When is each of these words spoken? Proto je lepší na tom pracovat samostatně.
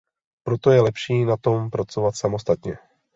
Proto 0.43 0.71
je 0.71 0.81
lepší 0.81 1.25
na 1.25 1.37
tom 1.37 1.69
pracovat 1.69 2.15
samostatně. 2.15 2.77